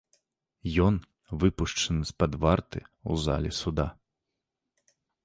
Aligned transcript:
Ён 0.85 0.95
выпушчаны 1.43 2.01
з-пад 2.11 2.31
варты 2.45 2.79
ў 2.85 3.13
залі 3.27 3.49
суда. 3.61 3.87